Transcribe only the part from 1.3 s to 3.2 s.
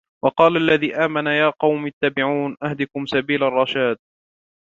قوم اتبعون أهدكم